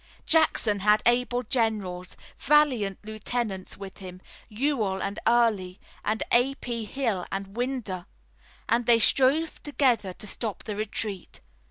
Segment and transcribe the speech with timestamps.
[0.25, 6.55] Jackson had able generals, valiant lieutenants, with him, Ewell and Early, and A.
[6.55, 6.85] P.
[6.85, 8.07] Hill and Winder,
[8.67, 11.39] and they strove together to stop the retreat.